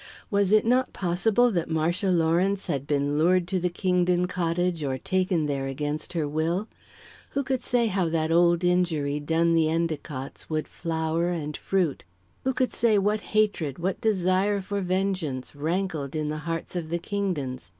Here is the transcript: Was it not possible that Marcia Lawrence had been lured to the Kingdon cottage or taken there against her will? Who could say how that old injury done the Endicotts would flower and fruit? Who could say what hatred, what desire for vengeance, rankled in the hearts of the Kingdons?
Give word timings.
Was 0.31 0.51
it 0.51 0.65
not 0.65 0.93
possible 0.93 1.51
that 1.51 1.69
Marcia 1.69 2.09
Lawrence 2.09 2.65
had 2.65 2.87
been 2.87 3.19
lured 3.19 3.47
to 3.49 3.59
the 3.59 3.69
Kingdon 3.69 4.25
cottage 4.25 4.83
or 4.83 4.97
taken 4.97 5.45
there 5.45 5.67
against 5.67 6.13
her 6.13 6.27
will? 6.27 6.67
Who 7.37 7.43
could 7.43 7.61
say 7.61 7.85
how 7.85 8.09
that 8.09 8.31
old 8.31 8.63
injury 8.63 9.19
done 9.19 9.53
the 9.53 9.67
Endicotts 9.69 10.49
would 10.49 10.67
flower 10.67 11.29
and 11.29 11.55
fruit? 11.55 12.03
Who 12.43 12.53
could 12.55 12.73
say 12.73 12.97
what 12.97 13.21
hatred, 13.21 13.77
what 13.77 14.01
desire 14.01 14.59
for 14.59 14.81
vengeance, 14.81 15.55
rankled 15.55 16.15
in 16.15 16.29
the 16.29 16.39
hearts 16.49 16.75
of 16.75 16.89
the 16.89 16.97
Kingdons? 16.97 17.69